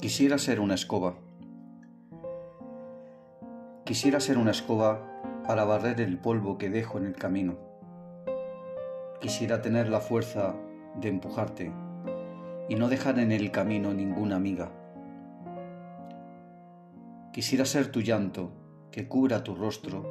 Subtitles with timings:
[0.00, 1.14] Quisiera ser una escoba.
[3.84, 5.00] Quisiera ser una escoba
[5.46, 7.56] para barrer el polvo que dejo en el camino.
[9.22, 10.54] Quisiera tener la fuerza
[11.00, 11.72] de empujarte
[12.68, 14.70] y no dejar en el camino ninguna amiga.
[17.32, 18.52] Quisiera ser tu llanto
[18.90, 20.04] que cubra tu rostro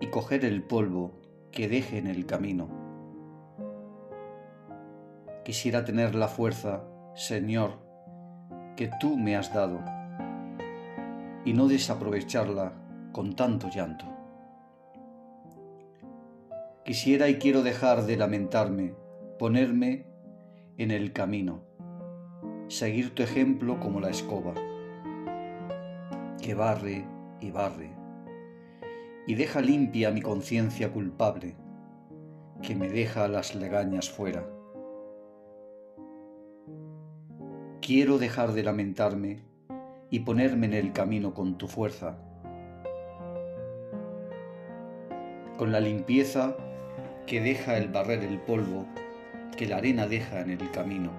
[0.00, 1.20] y coger el polvo
[1.52, 2.68] que deje en el camino.
[5.44, 6.82] Quisiera tener la fuerza,
[7.14, 7.83] Señor,
[8.76, 9.80] que tú me has dado
[11.44, 12.72] y no desaprovecharla
[13.12, 14.06] con tanto llanto.
[16.84, 18.94] Quisiera y quiero dejar de lamentarme,
[19.38, 20.06] ponerme
[20.76, 21.62] en el camino,
[22.68, 24.54] seguir tu ejemplo como la escoba,
[26.42, 27.06] que barre
[27.40, 27.90] y barre,
[29.26, 31.56] y deja limpia mi conciencia culpable,
[32.60, 34.53] que me deja las legañas fuera.
[37.86, 39.40] Quiero dejar de lamentarme
[40.08, 42.16] y ponerme en el camino con tu fuerza,
[45.58, 46.56] con la limpieza
[47.26, 48.86] que deja el barrer el polvo
[49.54, 51.10] que la arena deja en el camino.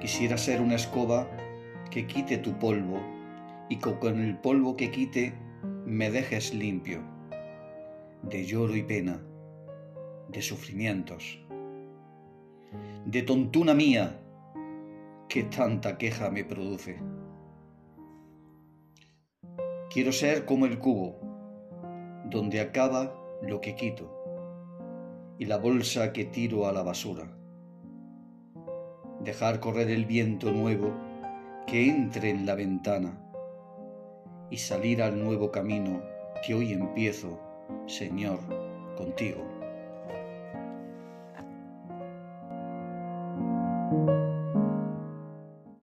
[0.00, 1.28] Quisiera ser una escoba
[1.92, 2.98] que quite tu polvo
[3.68, 5.32] y con el polvo que quite
[5.84, 7.04] me dejes limpio
[8.22, 9.22] de lloro y pena,
[10.28, 11.46] de sufrimientos
[13.04, 14.20] de tontuna mía
[15.28, 16.98] que tanta queja me produce.
[19.90, 21.18] Quiero ser como el cubo,
[22.30, 24.12] donde acaba lo que quito
[25.38, 27.36] y la bolsa que tiro a la basura.
[29.20, 30.92] Dejar correr el viento nuevo
[31.66, 33.20] que entre en la ventana
[34.50, 36.02] y salir al nuevo camino
[36.46, 37.40] que hoy empiezo,
[37.86, 38.38] Señor,
[38.96, 39.55] contigo.